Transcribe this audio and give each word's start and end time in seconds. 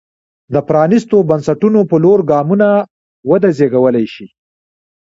د 0.53 0.55
پرانېستو 0.67 1.17
بنسټونو 1.29 1.79
په 1.89 1.95
لور 2.03 2.19
ګامونه 2.31 2.67
وده 3.29 3.49
زېږولی 3.57 4.05
شي. 4.13 4.27